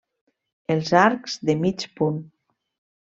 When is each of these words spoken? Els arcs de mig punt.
Els 0.75 0.89
arcs 1.01 1.37
de 1.51 1.57
mig 1.67 1.85
punt. 2.01 2.21